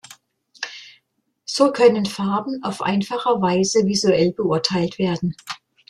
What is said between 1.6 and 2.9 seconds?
können Farben auf